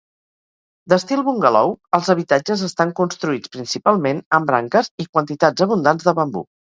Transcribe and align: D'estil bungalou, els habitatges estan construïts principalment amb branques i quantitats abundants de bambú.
D'estil 0.93 1.19
bungalou, 1.25 1.73
els 1.97 2.07
habitatges 2.13 2.63
estan 2.67 2.93
construïts 2.99 3.51
principalment 3.57 4.23
amb 4.39 4.49
branques 4.53 4.89
i 5.05 5.07
quantitats 5.11 5.67
abundants 5.67 6.09
de 6.09 6.15
bambú. 6.21 6.43